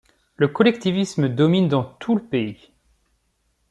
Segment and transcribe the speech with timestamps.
[0.35, 2.71] Le collectivisme domine dans tout le pays.